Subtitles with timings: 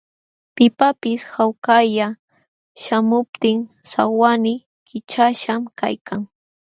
[0.55, 2.07] Pipaqpis hawkalla
[2.81, 3.59] śhamuptin
[3.91, 6.21] sawannii kićhaśhqam kaykan.